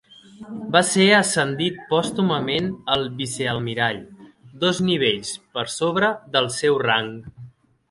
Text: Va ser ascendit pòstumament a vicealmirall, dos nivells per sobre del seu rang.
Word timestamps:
Va 0.75 0.79
ser 0.91 1.03
ascendit 1.17 1.77
pòstumament 1.91 2.71
a 2.95 2.97
vicealmirall, 3.21 4.01
dos 4.65 4.81
nivells 4.89 5.37
per 5.59 5.69
sobre 5.77 6.13
del 6.37 6.53
seu 6.59 6.83
rang. 6.89 7.17